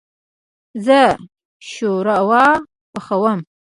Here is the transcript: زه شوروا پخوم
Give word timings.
زه 0.85 1.01
شوروا 1.69 2.43
پخوم 2.91 3.39